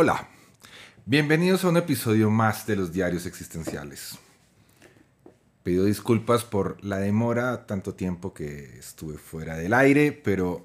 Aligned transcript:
Hola, 0.00 0.28
bienvenidos 1.06 1.64
a 1.64 1.70
un 1.70 1.76
episodio 1.76 2.30
más 2.30 2.68
de 2.68 2.76
los 2.76 2.92
diarios 2.92 3.26
existenciales. 3.26 4.16
Pido 5.64 5.86
disculpas 5.86 6.44
por 6.44 6.84
la 6.84 6.98
demora, 6.98 7.66
tanto 7.66 7.94
tiempo 7.94 8.32
que 8.32 8.78
estuve 8.78 9.18
fuera 9.18 9.56
del 9.56 9.74
aire, 9.74 10.12
pero 10.12 10.64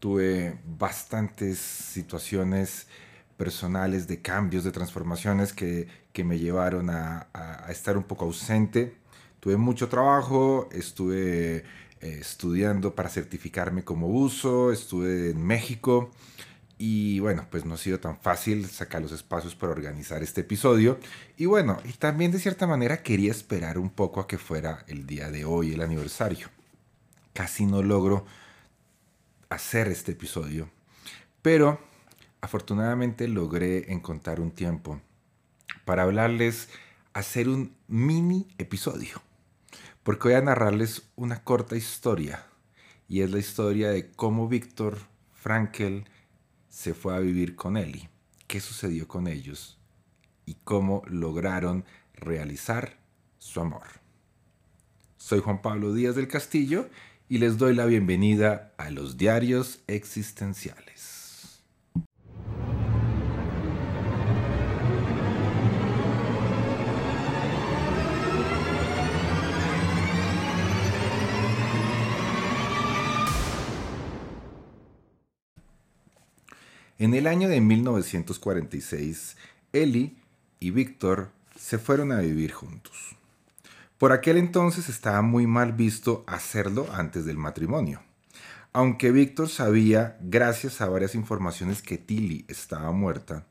tuve 0.00 0.58
bastantes 0.66 1.56
situaciones 1.60 2.88
personales 3.36 4.08
de 4.08 4.20
cambios, 4.20 4.64
de 4.64 4.72
transformaciones 4.72 5.52
que, 5.52 5.86
me 6.24 6.40
llevaron 6.40 6.90
a, 6.90 7.28
estar 7.68 7.96
un 7.96 8.02
poco 8.02 8.24
ausente. 8.24 8.96
Tuve 9.38 9.56
mucho 9.56 9.88
trabajo, 9.88 10.68
estuve 10.72 11.58
eh, 11.58 11.62
estudiando 12.00 12.96
para 12.96 13.08
certificarme 13.08 13.84
como 13.84 14.08
uso, 14.08 14.72
estuve 14.72 15.30
en 15.30 15.46
México 15.46 16.10
y 16.86 17.18
bueno, 17.18 17.46
pues 17.50 17.64
no 17.64 17.72
ha 17.72 17.78
sido 17.78 17.98
tan 17.98 18.18
fácil 18.20 18.66
sacar 18.66 19.00
los 19.00 19.10
espacios 19.10 19.54
para 19.54 19.72
organizar 19.72 20.22
este 20.22 20.42
episodio. 20.42 20.98
Y 21.38 21.46
bueno, 21.46 21.78
y 21.82 21.94
también 21.94 22.30
de 22.30 22.38
cierta 22.38 22.66
manera 22.66 23.02
quería 23.02 23.30
esperar 23.30 23.78
un 23.78 23.88
poco 23.88 24.20
a 24.20 24.28
que 24.28 24.36
fuera 24.36 24.84
el 24.86 25.06
día 25.06 25.30
de 25.30 25.46
hoy, 25.46 25.72
el 25.72 25.80
aniversario. 25.80 26.50
Casi 27.32 27.64
no 27.64 27.82
logro 27.82 28.26
hacer 29.48 29.88
este 29.88 30.12
episodio, 30.12 30.68
pero 31.40 31.80
afortunadamente 32.42 33.28
logré 33.28 33.90
encontrar 33.90 34.38
un 34.38 34.50
tiempo 34.50 35.00
para 35.86 36.02
hablarles, 36.02 36.68
hacer 37.14 37.48
un 37.48 37.74
mini 37.88 38.46
episodio. 38.58 39.22
Porque 40.02 40.28
voy 40.28 40.34
a 40.36 40.42
narrarles 40.42 41.04
una 41.16 41.44
corta 41.44 41.76
historia. 41.76 42.44
Y 43.08 43.22
es 43.22 43.30
la 43.30 43.38
historia 43.38 43.88
de 43.88 44.10
cómo 44.10 44.48
Víctor 44.48 44.98
Frankel 45.32 46.04
se 46.74 46.92
fue 46.92 47.14
a 47.14 47.20
vivir 47.20 47.54
con 47.54 47.76
Eli, 47.76 48.08
qué 48.48 48.60
sucedió 48.60 49.06
con 49.06 49.28
ellos 49.28 49.78
y 50.44 50.54
cómo 50.64 51.02
lograron 51.06 51.84
realizar 52.14 52.98
su 53.38 53.60
amor. 53.60 53.86
Soy 55.16 55.38
Juan 55.38 55.62
Pablo 55.62 55.94
Díaz 55.94 56.16
del 56.16 56.26
Castillo 56.26 56.88
y 57.28 57.38
les 57.38 57.58
doy 57.58 57.76
la 57.76 57.86
bienvenida 57.86 58.74
a 58.76 58.90
los 58.90 59.16
diarios 59.16 59.84
existenciales. 59.86 61.13
En 77.04 77.12
el 77.12 77.26
año 77.26 77.50
de 77.50 77.60
1946, 77.60 79.36
Eli 79.74 80.16
y 80.58 80.70
Víctor 80.70 81.32
se 81.54 81.76
fueron 81.76 82.12
a 82.12 82.20
vivir 82.20 82.52
juntos. 82.52 83.14
Por 83.98 84.10
aquel 84.12 84.38
entonces 84.38 84.88
estaba 84.88 85.20
muy 85.20 85.46
mal 85.46 85.74
visto 85.74 86.24
hacerlo 86.26 86.88
antes 86.94 87.26
del 87.26 87.36
matrimonio. 87.36 88.00
Aunque 88.72 89.10
Víctor 89.10 89.50
sabía, 89.50 90.16
gracias 90.22 90.80
a 90.80 90.88
varias 90.88 91.14
informaciones, 91.14 91.82
que 91.82 91.98
Tilly 91.98 92.46
estaba 92.48 92.90
muerta, 92.90 93.44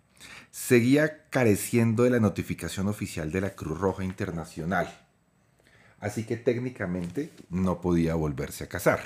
seguía 0.49 1.29
careciendo 1.29 2.05
de 2.05 2.09
la 2.09 2.19
notificación 2.19 2.87
oficial 2.87 3.31
de 3.31 3.41
la 3.41 3.51
Cruz 3.51 3.77
Roja 3.77 4.03
Internacional. 4.03 4.91
Así 5.99 6.23
que 6.23 6.37
técnicamente 6.37 7.29
no 7.51 7.81
podía 7.81 8.15
volverse 8.15 8.63
a 8.63 8.67
casar. 8.67 9.01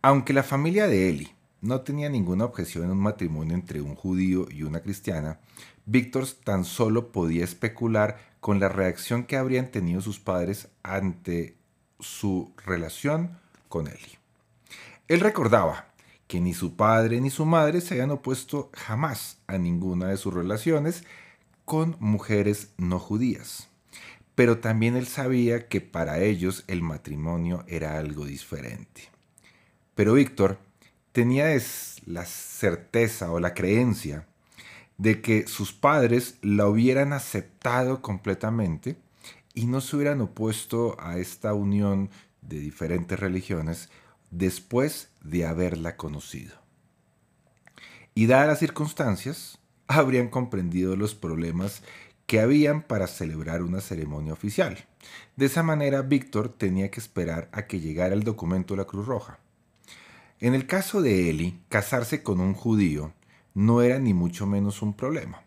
Aunque 0.00 0.32
la 0.32 0.44
familia 0.44 0.86
de 0.86 1.08
Eli 1.08 1.34
no 1.64 1.80
tenía 1.80 2.10
ninguna 2.10 2.44
objeción 2.44 2.84
en 2.84 2.90
un 2.90 2.98
matrimonio 2.98 3.54
entre 3.54 3.80
un 3.80 3.94
judío 3.94 4.46
y 4.50 4.62
una 4.64 4.80
cristiana, 4.80 5.40
Víctor 5.86 6.26
tan 6.44 6.64
solo 6.64 7.10
podía 7.10 7.42
especular 7.42 8.18
con 8.40 8.60
la 8.60 8.68
reacción 8.68 9.24
que 9.24 9.38
habrían 9.38 9.70
tenido 9.70 10.02
sus 10.02 10.20
padres 10.20 10.68
ante 10.82 11.56
su 12.00 12.52
relación 12.66 13.38
con 13.68 13.86
él. 13.86 13.98
Él 15.08 15.20
recordaba 15.20 15.86
que 16.26 16.40
ni 16.40 16.52
su 16.52 16.76
padre 16.76 17.20
ni 17.20 17.30
su 17.30 17.46
madre 17.46 17.80
se 17.80 17.94
habían 17.94 18.10
opuesto 18.10 18.70
jamás 18.74 19.38
a 19.46 19.56
ninguna 19.56 20.08
de 20.08 20.18
sus 20.18 20.34
relaciones 20.34 21.04
con 21.64 21.96
mujeres 21.98 22.70
no 22.76 22.98
judías. 22.98 23.68
Pero 24.34 24.58
también 24.58 24.96
él 24.96 25.06
sabía 25.06 25.68
que 25.68 25.80
para 25.80 26.20
ellos 26.20 26.64
el 26.66 26.82
matrimonio 26.82 27.64
era 27.68 27.98
algo 27.98 28.26
diferente. 28.26 29.08
Pero 29.94 30.14
Víctor 30.14 30.58
tenía 31.14 31.56
la 32.06 32.26
certeza 32.26 33.30
o 33.30 33.38
la 33.38 33.54
creencia 33.54 34.26
de 34.98 35.20
que 35.20 35.46
sus 35.46 35.72
padres 35.72 36.38
la 36.42 36.66
hubieran 36.66 37.12
aceptado 37.12 38.02
completamente 38.02 38.96
y 39.54 39.66
no 39.66 39.80
se 39.80 39.94
hubieran 39.94 40.20
opuesto 40.20 40.96
a 40.98 41.18
esta 41.18 41.54
unión 41.54 42.10
de 42.42 42.58
diferentes 42.58 43.16
religiones 43.20 43.90
después 44.32 45.08
de 45.22 45.46
haberla 45.46 45.96
conocido. 45.96 46.56
Y 48.16 48.26
dadas 48.26 48.48
las 48.48 48.58
circunstancias, 48.58 49.58
habrían 49.86 50.28
comprendido 50.28 50.96
los 50.96 51.14
problemas 51.14 51.82
que 52.26 52.40
habían 52.40 52.82
para 52.82 53.06
celebrar 53.06 53.62
una 53.62 53.80
ceremonia 53.80 54.32
oficial. 54.32 54.84
De 55.36 55.46
esa 55.46 55.62
manera, 55.62 56.02
Víctor 56.02 56.48
tenía 56.48 56.90
que 56.90 56.98
esperar 56.98 57.48
a 57.52 57.68
que 57.68 57.78
llegara 57.78 58.14
el 58.14 58.24
documento 58.24 58.74
de 58.74 58.78
la 58.78 58.86
Cruz 58.86 59.06
Roja. 59.06 59.38
En 60.40 60.54
el 60.54 60.66
caso 60.66 61.00
de 61.00 61.30
Eli, 61.30 61.60
casarse 61.68 62.22
con 62.22 62.40
un 62.40 62.54
judío 62.54 63.12
no 63.54 63.82
era 63.82 63.98
ni 63.98 64.14
mucho 64.14 64.46
menos 64.46 64.82
un 64.82 64.94
problema. 64.94 65.42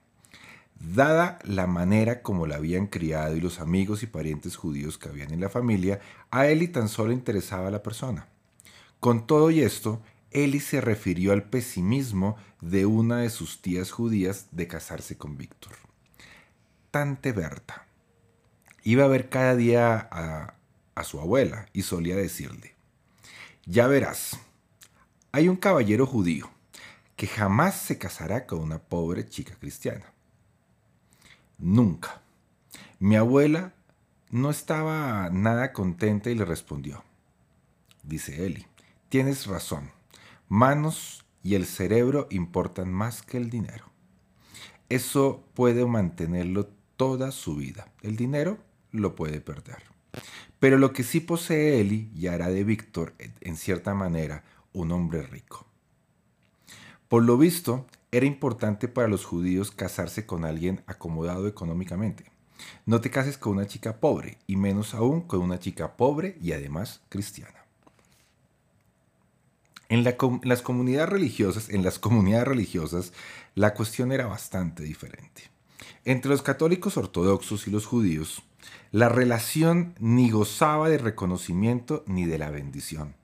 Dada 0.79 1.39
la 1.43 1.67
manera 1.67 2.21
como 2.21 2.47
la 2.47 2.55
habían 2.55 2.87
criado 2.87 3.35
y 3.35 3.41
los 3.41 3.59
amigos 3.59 4.03
y 4.03 4.07
parientes 4.07 4.55
judíos 4.55 4.97
que 4.97 5.09
habían 5.09 5.33
en 5.33 5.41
la 5.41 5.49
familia, 5.49 5.99
a 6.31 6.47
Eli 6.47 6.67
tan 6.67 6.87
solo 6.87 7.11
interesaba 7.11 7.69
la 7.69 7.83
persona. 7.83 8.27
Con 8.99 9.27
todo 9.27 9.51
y 9.51 9.61
esto, 9.61 10.01
Eli 10.31 10.59
se 10.59 10.81
refirió 10.81 11.33
al 11.33 11.43
pesimismo 11.43 12.37
de 12.61 12.85
una 12.85 13.17
de 13.17 13.29
sus 13.29 13.61
tías 13.61 13.91
judías 13.91 14.47
de 14.51 14.67
casarse 14.67 15.17
con 15.17 15.37
Víctor. 15.37 15.73
Tante 16.91 17.31
Berta. 17.31 17.87
Iba 18.83 19.05
a 19.05 19.09
ver 19.09 19.29
cada 19.29 19.55
día 19.55 20.07
a, 20.11 20.53
a 20.95 21.03
su 21.03 21.19
abuela 21.19 21.67
y 21.73 21.81
solía 21.81 22.15
decirle, 22.15 22.75
ya 23.65 23.87
verás, 23.87 24.39
hay 25.37 25.49
un 25.49 25.55
caballero 25.55 26.07
judío 26.07 26.49
que 27.15 27.27
jamás 27.27 27.79
se 27.79 27.99
casará 27.99 28.47
con 28.47 28.57
una 28.57 28.79
pobre 28.79 29.29
chica 29.29 29.53
cristiana. 29.53 30.11
Nunca. 31.59 32.23
Mi 32.97 33.17
abuela 33.17 33.75
no 34.31 34.49
estaba 34.49 35.29
nada 35.29 35.73
contenta 35.73 36.31
y 36.31 36.35
le 36.35 36.43
respondió. 36.43 37.03
Dice 38.01 38.47
Eli, 38.47 38.65
tienes 39.09 39.45
razón. 39.45 39.91
Manos 40.49 41.23
y 41.43 41.53
el 41.53 41.67
cerebro 41.67 42.27
importan 42.31 42.91
más 42.91 43.21
que 43.21 43.37
el 43.37 43.51
dinero. 43.51 43.91
Eso 44.89 45.43
puede 45.53 45.85
mantenerlo 45.85 46.67
toda 46.95 47.29
su 47.29 47.57
vida. 47.57 47.91
El 48.01 48.15
dinero 48.15 48.57
lo 48.91 49.15
puede 49.15 49.39
perder. 49.39 49.83
Pero 50.57 50.79
lo 50.79 50.93
que 50.93 51.03
sí 51.03 51.19
posee 51.19 51.79
Eli 51.79 52.09
y 52.15 52.25
hará 52.25 52.49
de 52.49 52.63
Víctor, 52.63 53.13
en 53.41 53.55
cierta 53.55 53.93
manera, 53.93 54.43
un 54.73 54.91
hombre 54.91 55.23
rico. 55.23 55.65
Por 57.07 57.23
lo 57.23 57.37
visto, 57.37 57.85
era 58.11 58.25
importante 58.25 58.87
para 58.87 59.07
los 59.07 59.25
judíos 59.25 59.71
casarse 59.71 60.25
con 60.25 60.45
alguien 60.45 60.83
acomodado 60.87 61.47
económicamente. 61.47 62.31
No 62.85 63.01
te 63.01 63.11
cases 63.11 63.37
con 63.37 63.53
una 63.53 63.67
chica 63.67 63.99
pobre, 63.99 64.39
y 64.47 64.55
menos 64.55 64.93
aún 64.93 65.21
con 65.21 65.41
una 65.41 65.59
chica 65.59 65.95
pobre 65.95 66.37
y 66.41 66.53
además 66.53 67.01
cristiana. 67.09 67.65
En, 69.89 70.03
las 70.03 70.61
comunidades 70.61 71.09
religiosas, 71.09 71.69
en 71.69 71.83
las 71.83 71.97
comunidades 71.97 72.47
religiosas, 72.47 73.13
la 73.55 73.73
cuestión 73.73 74.11
era 74.11 74.27
bastante 74.27 74.83
diferente. 74.83 75.43
Entre 76.03 76.29
los 76.29 76.41
católicos 76.41 76.97
ortodoxos 76.97 77.67
y 77.67 77.71
los 77.71 77.85
judíos, 77.85 78.43
la 78.91 79.07
relación 79.07 79.95
ni 79.99 80.29
gozaba 80.29 80.89
de 80.89 80.97
reconocimiento 80.97 82.03
ni 82.05 82.25
de 82.25 82.37
la 82.37 82.49
bendición. 82.49 83.15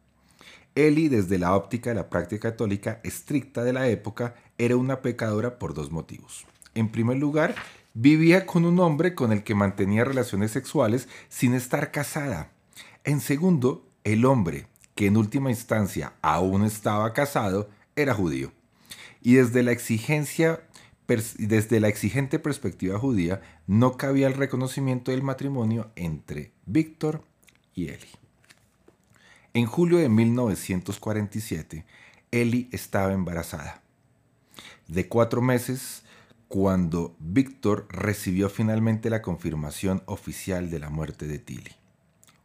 Eli, 0.75 1.07
desde 1.07 1.37
la 1.37 1.55
óptica 1.55 1.91
de 1.91 1.95
la 1.95 2.09
práctica 2.09 2.49
católica 2.49 2.99
estricta 3.03 3.63
de 3.63 3.73
la 3.73 3.87
época, 3.87 4.35
era 4.57 4.75
una 4.75 5.01
pecadora 5.01 5.59
por 5.59 5.73
dos 5.73 5.91
motivos. 5.91 6.45
En 6.73 6.89
primer 6.89 7.17
lugar, 7.17 7.55
vivía 7.93 8.45
con 8.45 8.65
un 8.65 8.79
hombre 8.79 9.13
con 9.13 9.31
el 9.31 9.43
que 9.43 9.55
mantenía 9.55 10.03
relaciones 10.03 10.51
sexuales 10.51 11.07
sin 11.29 11.53
estar 11.53 11.91
casada. 11.91 12.51
En 13.03 13.19
segundo, 13.19 13.87
el 14.03 14.25
hombre, 14.25 14.67
que 14.95 15.07
en 15.07 15.17
última 15.17 15.49
instancia 15.49 16.13
aún 16.21 16.63
estaba 16.65 17.13
casado, 17.13 17.69
era 17.95 18.13
judío. 18.13 18.51
Y 19.21 19.35
desde 19.35 19.63
la 19.63 19.71
exigencia 19.71 20.61
desde 21.05 21.79
la 21.79 21.89
exigente 21.89 22.39
perspectiva 22.39 22.97
judía, 22.97 23.41
no 23.67 23.97
cabía 23.97 24.27
el 24.27 24.33
reconocimiento 24.33 25.11
del 25.11 25.21
matrimonio 25.21 25.91
entre 25.95 26.53
Víctor 26.65 27.23
y 27.75 27.89
Eli. 27.89 28.22
En 29.55 29.67
julio 29.67 29.99
de 29.99 30.09
1947, 30.09 31.85
Eli 32.31 32.69
estaba 32.71 33.13
embarazada. 33.13 33.83
De 34.87 35.07
cuatro 35.07 35.43
meses, 35.43 36.01
cuando 36.47 37.15
Víctor 37.19 37.85
recibió 37.91 38.49
finalmente 38.49 39.11
la 39.11 39.21
confirmación 39.21 40.01
oficial 40.07 40.71
de 40.71 40.79
la 40.79 40.89
muerte 40.89 41.27
de 41.27 41.37
Tilly. 41.37 41.69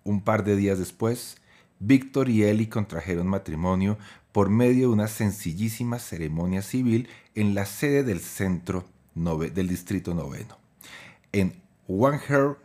Un 0.05 0.21
par 0.21 0.45
de 0.45 0.55
días 0.57 0.79
después, 0.79 1.39
Víctor 1.79 2.29
y 2.29 2.43
Eli 2.43 2.67
contrajeron 2.67 3.27
matrimonio 3.27 3.97
por 4.31 4.51
medio 4.51 4.89
de 4.89 4.93
una 4.93 5.09
sencillísima 5.09 5.99
ceremonia 6.01 6.61
civil 6.61 7.09
en 7.35 7.55
la 7.55 7.65
sede 7.65 8.03
del 8.03 8.21
centro 8.21 8.85
del 9.15 9.67
distrito 9.67 10.13
noveno, 10.13 10.59
en 11.33 11.55
Wanher 11.89 12.59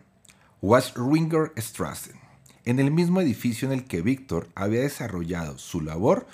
Wasringer 0.61 1.53
Strassen 1.57 2.22
en 2.65 2.79
el 2.79 2.91
mismo 2.91 3.21
edificio 3.21 3.67
en 3.67 3.73
el 3.73 3.85
que 3.85 4.01
Víctor 4.01 4.49
había 4.55 4.81
desarrollado 4.81 5.57
su 5.57 5.81
labor 5.81 6.27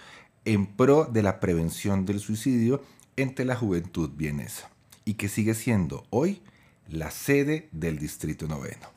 en 0.46 0.66
pro 0.66 1.06
de 1.06 1.24
la 1.24 1.40
prevención 1.40 2.06
del 2.06 2.20
suicidio 2.20 2.84
entre 3.18 3.46
la 3.46 3.56
juventud 3.56 4.10
vienesa 4.16 4.70
y 5.06 5.16
que 5.16 5.28
sigue 5.28 5.54
siendo 5.54 6.06
hoy 6.10 6.42
la 6.88 7.12
sede 7.12 7.70
del 7.72 8.00
Distrito 8.00 8.48
Noveno. 8.48 8.88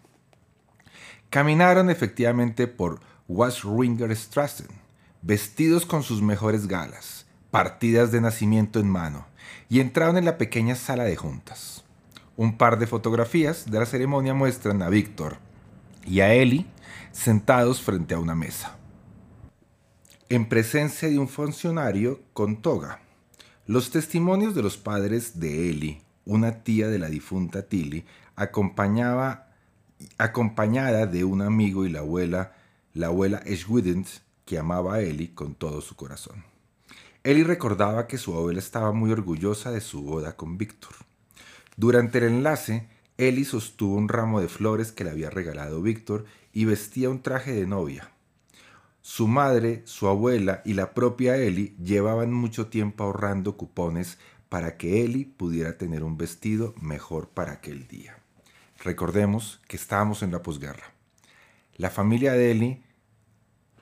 Caminaron 1.31 1.91
efectivamente 1.91 2.67
por 2.67 3.01
Strassen, 4.15 4.69
vestidos 5.23 5.87
con 5.87 6.03
sus 6.03 6.21
mejores 6.21 6.67
galas, 6.69 7.27
partidas 7.51 8.13
de 8.13 8.21
nacimiento 8.21 8.81
en 8.81 8.89
mano, 8.89 9.27
y 9.69 9.81
entraron 9.81 10.19
en 10.19 10.27
la 10.27 10.37
pequeña 10.37 10.75
sala 10.75 11.05
de 11.05 11.17
juntas. 11.17 11.85
Un 12.37 12.59
par 12.59 12.79
de 12.79 12.87
fotografías 12.87 13.71
de 13.71 13.79
la 13.79 13.87
ceremonia 13.87 14.35
muestran 14.35 14.83
a 14.83 14.91
Víctor 14.91 15.39
y 16.07 16.21
a 16.21 16.35
Eli 16.35 16.67
sentados 17.13 17.81
frente 17.81 18.15
a 18.15 18.19
una 18.19 18.35
mesa, 18.35 18.77
en 20.29 20.49
presencia 20.49 21.09
de 21.09 21.19
un 21.19 21.29
funcionario 21.29 22.21
con 22.33 22.63
toga. 22.63 23.01
Los 23.67 23.91
testimonios 23.91 24.55
de 24.55 24.63
los 24.63 24.77
padres 24.77 25.39
de 25.39 25.71
Eli, 25.71 26.03
una 26.25 26.63
tía 26.63 26.89
de 26.89 26.99
la 26.99 27.09
difunta 27.09 27.63
Tilly, 27.63 28.05
acompañaba, 28.37 29.49
acompañada 30.19 31.07
de 31.07 31.25
un 31.25 31.43
amigo 31.43 31.85
y 31.85 31.91
la 31.91 32.01
abuela, 32.01 32.55
la 32.95 33.09
abuela 33.09 33.39
Eschwidens, 33.39 34.23
que 34.45 34.59
amaba 34.59 34.95
a 34.95 35.01
Eli 35.01 35.29
con 35.29 35.55
todo 35.55 35.81
su 35.81 35.97
corazón. 35.97 36.45
Eli 37.25 37.45
recordaba 37.45 38.09
que 38.09 38.19
su 38.19 38.35
abuela 38.35 38.59
estaba 38.59 38.93
muy 38.93 39.13
orgullosa 39.13 39.71
de 39.71 39.81
su 39.81 40.03
boda 40.03 40.37
con 40.37 40.59
Víctor. 40.59 40.93
Durante 41.77 42.19
el 42.19 42.25
enlace, 42.25 42.89
Eli 43.29 43.45
sostuvo 43.45 43.95
un 43.95 44.09
ramo 44.09 44.41
de 44.41 44.49
flores 44.49 44.91
que 44.91 45.05
le 45.05 45.11
había 45.11 45.31
regalado 45.31 45.81
Víctor 45.81 46.25
y 46.53 46.65
vestía 46.65 47.09
un 47.09 47.23
traje 47.23 47.53
de 47.53 47.69
novia. 47.69 48.11
Su 49.01 49.29
madre, 49.29 49.83
su 49.85 50.09
abuela 50.09 50.61
y 50.65 50.75
la 50.75 50.93
propia 50.93 51.37
Eli 51.37 51.77
llevaban 51.77 52.33
mucho 52.33 52.67
tiempo 52.67 53.05
ahorrando 53.05 53.57
cupones 53.57 54.19
para 54.49 54.77
que 54.77 55.05
Eli 55.05 55.25
pudiera 55.25 55.79
tener 55.79 56.03
un 56.03 56.17
vestido 56.17 56.75
mejor 56.81 57.29
para 57.29 57.53
aquel 57.53 57.87
día. 57.87 58.19
Recordemos 58.83 59.61
que 59.69 59.77
estábamos 59.77 60.25
en 60.25 60.33
la 60.33 60.43
posguerra. 60.43 60.93
La 61.77 61.91
familia 61.91 62.33
de 62.33 62.51
Eli 62.51 62.83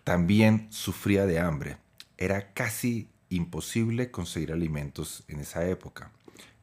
también 0.05 0.67
sufría 0.71 1.25
de 1.25 1.41
hambre. 1.41 1.79
Era 2.19 2.53
casi 2.53 3.09
imposible 3.31 4.11
conseguir 4.11 4.53
alimentos 4.53 5.25
en 5.29 5.41
esa 5.41 5.67
época. 5.67 6.13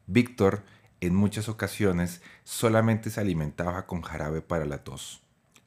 Víctor 0.06 0.62
en 1.00 1.14
muchas 1.14 1.48
ocasiones 1.48 2.22
solamente 2.44 3.10
se 3.10 3.20
alimentaba 3.20 3.86
con 3.86 4.02
jarabe 4.02 4.42
para 4.42 4.64
la 4.64 4.84
tos. 4.84 5.22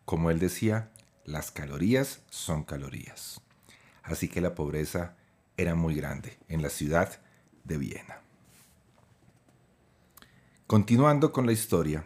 Como 0.06 0.30
él 0.30 0.40
decía, 0.40 0.92
las 1.26 1.52
calorías 1.52 2.22
son 2.30 2.64
calorías. 2.64 3.42
Así 4.04 4.28
que 4.28 4.42
la 4.42 4.56
pobreza 4.56 5.16
era 5.58 5.76
muy 5.76 5.96
grande 5.96 6.38
en 6.50 6.62
la 6.62 6.70
ciudad 6.70 7.22
de 7.64 7.78
Viena. 7.78 8.22
Continuando 10.68 11.32
con 11.32 11.46
la 11.46 11.52
historia, 11.52 12.06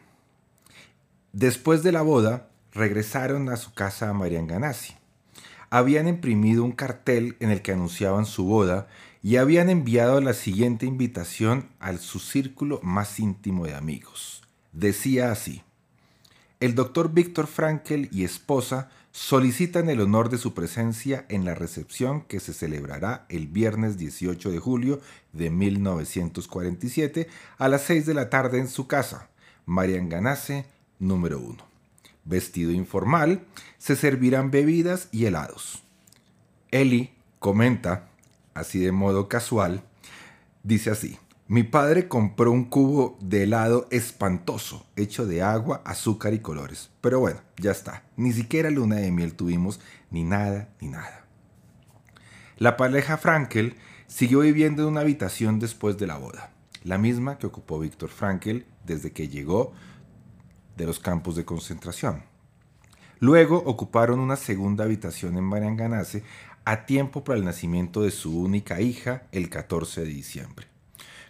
después 1.32 1.84
de 1.84 1.92
la 1.92 2.02
boda 2.02 2.50
regresaron 2.72 3.50
a 3.50 3.58
su 3.58 3.74
casa 3.74 4.10
a 4.10 4.14
Marian 4.14 4.48
Ganassi. 4.48 4.96
Habían 5.70 6.08
imprimido 6.08 6.64
un 6.64 6.74
cartel 6.74 7.38
en 7.40 7.50
el 7.50 7.62
que 7.62 7.72
anunciaban 7.72 8.26
su 8.26 8.46
boda 8.46 8.88
y 9.26 9.38
habían 9.38 9.72
enviado 9.72 10.22
la 10.22 10.36
siguiente 10.36 10.86
invitación 10.86 11.68
al 11.80 11.98
su 11.98 12.20
círculo 12.20 12.80
más 12.84 13.20
íntimo 13.20 13.66
de 13.66 13.74
amigos. 13.74 14.44
Decía 14.72 15.32
así, 15.32 15.64
el 16.60 16.76
doctor 16.76 17.12
Víctor 17.12 17.48
Frankel 17.48 18.08
y 18.12 18.24
esposa 18.24 18.92
solicitan 19.12 19.90
el 19.90 20.02
honor 20.02 20.30
de 20.30 20.38
su 20.38 20.54
presencia 20.54 21.26
en 21.28 21.44
la 21.44 21.56
recepción 21.56 22.22
que 22.22 22.40
se 22.40 22.54
celebrará 22.54 23.26
el 23.30 23.48
viernes 23.48 23.98
18 23.98 24.52
de 24.52 24.60
julio 24.60 25.02
de 25.34 25.50
1947 25.50 27.28
a 27.58 27.68
las 27.68 27.82
6 27.82 28.06
de 28.06 28.14
la 28.14 28.30
tarde 28.30 28.60
en 28.60 28.68
su 28.68 28.86
casa, 28.86 29.30
Marian 29.66 30.08
Ganase, 30.08 30.68
número 31.00 31.40
1. 31.40 31.58
Vestido 32.26 32.72
informal, 32.72 33.44
se 33.80 33.96
servirán 33.96 34.52
bebidas 34.52 35.10
y 35.12 35.26
helados. 35.26 35.82
Eli 36.70 37.12
comenta 37.40 38.12
así 38.56 38.80
de 38.80 38.92
modo 38.92 39.28
casual, 39.30 39.84
dice 40.64 40.90
así. 40.90 41.20
Mi 41.48 41.62
padre 41.62 42.08
compró 42.08 42.52
un 42.52 42.66
cubo 42.66 43.20
de 43.22 43.44
helado 43.44 43.88
espantoso, 43.92 44.88
hecho 44.96 45.28
de 45.28 45.44
agua, 45.44 45.84
azúcar 45.86 46.34
y 46.34 46.40
colores. 46.40 46.90
Pero 47.02 47.20
bueno, 47.20 47.42
ya 47.58 47.70
está. 47.70 48.04
Ni 48.18 48.32
siquiera 48.32 48.72
luna 48.72 48.96
de 48.96 49.12
miel 49.12 49.36
tuvimos, 49.36 49.80
ni 50.10 50.24
nada, 50.24 50.70
ni 50.82 50.88
nada. 50.88 51.28
La 52.58 52.78
pareja 52.78 53.18
Frankel 53.18 53.76
siguió 54.08 54.40
viviendo 54.40 54.82
en 54.82 54.90
una 54.90 55.02
habitación 55.02 55.60
después 55.60 56.00
de 56.00 56.08
la 56.08 56.18
boda, 56.18 56.52
la 56.84 56.98
misma 56.98 57.38
que 57.38 57.46
ocupó 57.46 57.78
Víctor 57.78 58.10
Frankel 58.10 58.66
desde 58.84 59.12
que 59.12 59.28
llegó 59.28 59.74
de 60.78 60.86
los 60.86 61.00
campos 61.00 61.36
de 61.36 61.46
concentración. 61.46 62.24
Luego 63.20 63.58
ocuparon 63.58 64.20
una 64.20 64.36
segunda 64.36 64.84
habitación 64.84 65.38
en 65.38 65.44
Marianganase 65.44 66.24
a 66.66 66.86
tiempo 66.86 67.24
para 67.24 67.38
el 67.38 67.46
nacimiento 67.46 68.02
de 68.02 68.12
su 68.12 68.40
única 68.40 68.82
hija 68.82 69.24
el 69.32 69.50
14 69.50 70.02
de 70.02 70.08
diciembre. 70.08 70.68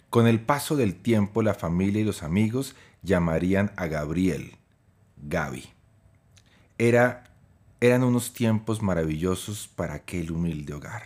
Con 0.10 0.28
el 0.28 0.40
paso 0.40 0.78
del 0.78 0.96
tiempo 0.96 1.42
la 1.42 1.54
familia 1.54 2.02
y 2.02 2.06
los 2.06 2.24
amigos 2.24 2.76
llamarían 3.04 3.74
a 3.76 3.88
Gabriel 3.88 4.56
Gaby. 5.18 5.66
Era, 6.78 7.26
eran 7.82 8.04
unos 8.04 8.34
tiempos 8.34 8.82
maravillosos 8.82 9.68
para 9.68 9.96
aquel 9.96 10.32
humilde 10.32 10.74
hogar. 10.74 11.04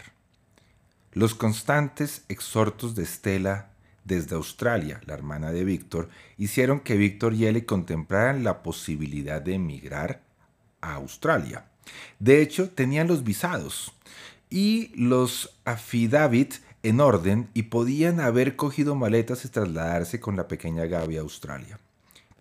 Los 1.12 1.33
constantes 1.33 2.24
exhortos 2.29 2.93
de 2.93 3.03
Estela 3.03 3.69
desde 4.05 4.36
Australia, 4.36 5.01
la 5.05 5.15
hermana 5.15 5.51
de 5.51 5.63
Víctor, 5.63 6.09
hicieron 6.38 6.79
que 6.79 6.98
Víctor 6.98 7.33
y 7.33 7.48
Ellie 7.48 7.65
contemplaran 7.65 8.43
la 8.43 8.62
posibilidad 8.62 9.41
de 9.41 9.55
emigrar 9.55 10.21
a 10.81 10.93
Australia. 10.95 11.65
De 12.19 12.41
hecho, 12.41 12.69
tenían 12.69 13.08
los 13.08 13.24
visados 13.24 13.93
y 14.50 14.91
los 14.96 15.58
affidavit 15.65 16.55
en 16.84 17.00
orden 17.01 17.50
y 17.53 17.63
podían 17.63 18.19
haber 18.19 18.55
cogido 18.55 18.96
maletas 18.96 19.46
y 19.46 19.50
trasladarse 19.50 20.19
con 20.19 20.36
la 20.36 20.48
pequeña 20.48 20.86
Gaby 20.86 21.17
a 21.17 21.22
Australia. 21.22 21.79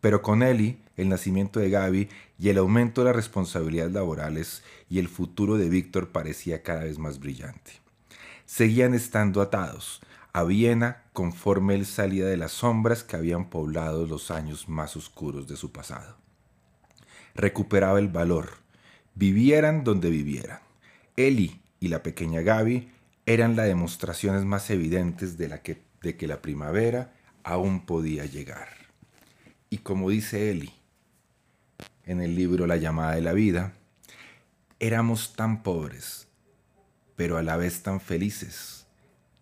Pero 0.01 0.23
con 0.23 0.43
Ellie, 0.43 0.79
el 0.97 1.09
nacimiento 1.09 1.61
de 1.61 1.71
Gaby 1.71 2.09
y 2.39 2.49
el 2.49 2.59
aumento 2.59 3.01
de 3.01 3.07
las 3.07 3.17
responsabilidades 3.17 3.93
laborales 3.93 4.63
y 4.89 4.99
el 5.01 5.09
futuro 5.09 5.57
de 5.57 5.69
Víctor 5.69 6.11
parecía 6.11 6.63
cada 6.63 6.85
vez 6.85 6.99
más 6.99 7.19
brillante. 7.19 7.73
Seguían 8.47 8.95
estando 8.95 9.43
atados 9.43 10.01
a 10.33 10.45
Viena 10.45 11.03
conforme 11.13 11.75
él 11.75 11.85
salía 11.85 12.27
de 12.27 12.37
las 12.37 12.53
sombras 12.53 13.03
que 13.03 13.17
habían 13.17 13.51
poblado 13.51 14.07
los 14.07 14.31
años 14.31 14.69
más 14.69 14.97
oscuros 14.97 15.49
de 15.49 15.57
su 15.57 15.73
pasado. 15.73 16.17
Recuperaba 17.35 17.99
el 17.99 18.09
valor, 18.09 18.51
vivieran 19.19 19.83
donde 19.83 20.11
vivieran. 20.11 20.61
Eli 21.17 21.61
y 21.81 21.89
la 21.89 22.05
pequeña 22.05 22.41
Gaby 22.41 22.89
eran 23.27 23.57
las 23.57 23.67
demostraciones 23.67 24.45
más 24.45 24.71
evidentes 24.71 25.37
de, 25.37 25.61
que, 25.61 25.83
de 26.03 26.17
que 26.17 26.29
la 26.29 26.41
primavera 26.41 27.13
aún 27.43 27.85
podía 27.85 28.27
llegar. 28.27 28.69
Y 29.71 29.79
como 29.79 30.09
dice 30.09 30.51
Eli 30.53 30.73
en 32.05 32.21
el 32.21 32.37
libro 32.37 32.67
La 32.67 32.77
llamada 32.77 33.17
de 33.17 33.21
la 33.21 33.33
vida, 33.33 33.75
éramos 34.79 35.35
tan 35.35 35.65
pobres, 35.65 36.29
pero 37.17 37.37
a 37.39 37.43
la 37.43 37.57
vez 37.57 37.83
tan 37.83 38.01
felices 38.01 38.87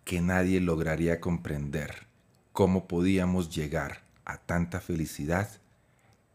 que 0.05 0.23
nadie 0.23 0.61
lograría 0.61 1.21
comprender 1.21 2.07
cómo 2.53 2.89
podíamos 2.89 3.55
llegar 3.55 4.05
a 4.25 4.39
tanta 4.39 4.81
felicidad 4.81 5.49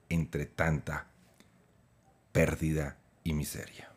entre 0.09 0.45
tanta 0.45 1.07
pérdida 2.31 3.00
y 3.23 3.33
miseria. 3.33 3.91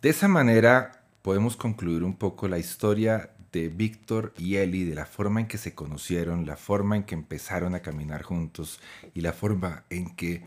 De 0.00 0.10
esa 0.10 0.28
manera 0.28 1.02
podemos 1.22 1.56
concluir 1.56 2.04
un 2.04 2.14
poco 2.14 2.46
la 2.46 2.58
historia 2.58 3.30
de 3.52 3.68
Víctor 3.68 4.32
y 4.38 4.56
Eli, 4.56 4.84
de 4.84 4.94
la 4.94 5.06
forma 5.06 5.40
en 5.40 5.48
que 5.48 5.58
se 5.58 5.74
conocieron, 5.74 6.46
la 6.46 6.56
forma 6.56 6.96
en 6.96 7.02
que 7.02 7.16
empezaron 7.16 7.74
a 7.74 7.80
caminar 7.80 8.22
juntos 8.22 8.80
y 9.12 9.22
la 9.22 9.32
forma 9.32 9.84
en 9.90 10.14
que 10.14 10.46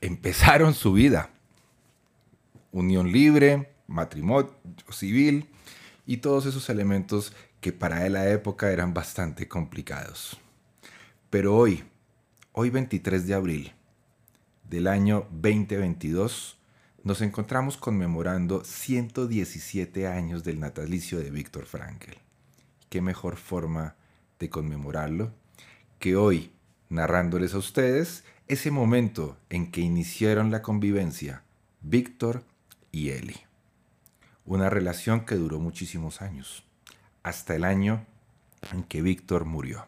empezaron 0.00 0.74
su 0.74 0.92
vida. 0.92 1.30
Unión 2.72 3.12
libre, 3.12 3.72
matrimonio 3.86 4.54
civil 4.90 5.48
y 6.06 6.18
todos 6.18 6.46
esos 6.46 6.68
elementos 6.68 7.32
que 7.60 7.72
para 7.72 8.08
la 8.08 8.28
época 8.28 8.70
eran 8.70 8.94
bastante 8.94 9.48
complicados. 9.48 10.38
Pero 11.30 11.56
hoy, 11.56 11.84
hoy 12.52 12.70
23 12.70 13.26
de 13.26 13.34
abril 13.34 13.72
del 14.68 14.86
año 14.86 15.26
2022, 15.30 16.58
nos 17.02 17.20
encontramos 17.20 17.76
conmemorando 17.76 18.64
117 18.64 20.06
años 20.06 20.42
del 20.42 20.60
natalicio 20.60 21.18
de 21.18 21.30
Víctor 21.30 21.66
Frankl. 21.66 22.12
¿Qué 22.88 23.00
mejor 23.00 23.36
forma 23.36 23.96
de 24.38 24.48
conmemorarlo 24.48 25.32
que 25.98 26.16
hoy, 26.16 26.52
narrándoles 26.88 27.54
a 27.54 27.58
ustedes 27.58 28.24
ese 28.46 28.70
momento 28.70 29.38
en 29.48 29.70
que 29.70 29.80
iniciaron 29.80 30.50
la 30.50 30.60
convivencia 30.60 31.42
Víctor 31.80 32.44
y 32.92 33.10
Eli? 33.10 33.40
Una 34.44 34.68
relación 34.68 35.24
que 35.24 35.36
duró 35.36 35.58
muchísimos 35.60 36.20
años, 36.20 36.64
hasta 37.22 37.54
el 37.54 37.64
año 37.64 38.04
en 38.72 38.84
que 38.84 39.00
Víctor 39.00 39.46
murió. 39.46 39.86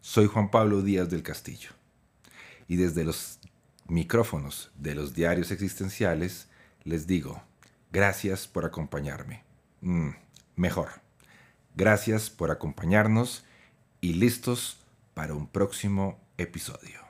Soy 0.00 0.26
Juan 0.26 0.50
Pablo 0.50 0.82
Díaz 0.82 1.10
del 1.10 1.22
Castillo 1.22 1.70
y 2.68 2.76
desde 2.76 3.04
los 3.04 3.40
micrófonos 3.88 4.70
de 4.76 4.94
los 4.94 5.14
diarios 5.14 5.50
existenciales, 5.50 6.48
les 6.84 7.06
digo, 7.06 7.42
gracias 7.92 8.46
por 8.48 8.64
acompañarme. 8.64 9.44
Mm, 9.82 10.10
mejor, 10.56 10.88
gracias 11.74 12.30
por 12.30 12.50
acompañarnos 12.50 13.44
y 14.00 14.14
listos 14.14 14.78
para 15.12 15.34
un 15.34 15.46
próximo 15.46 16.18
episodio. 16.38 17.05